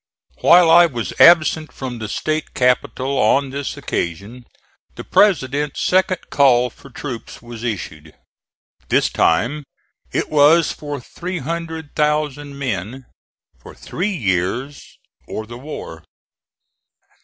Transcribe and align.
While 0.39 0.71
I 0.71 0.87
was 0.87 1.13
absent 1.19 1.71
from 1.71 1.99
the 1.99 2.09
State 2.09 2.55
capital 2.55 3.19
on 3.19 3.51
this 3.51 3.77
occasion 3.77 4.45
the 4.95 5.03
President's 5.03 5.79
second 5.79 6.31
call 6.31 6.71
for 6.71 6.89
troops 6.89 7.39
was 7.39 7.63
issued. 7.63 8.15
This 8.89 9.09
time 9.11 9.63
it 10.11 10.31
was 10.31 10.71
for 10.71 10.99
300,000 10.99 12.57
men, 12.57 13.05
for 13.59 13.75
three 13.75 14.15
years 14.15 14.97
or 15.27 15.45
the 15.45 15.59
war. 15.59 16.03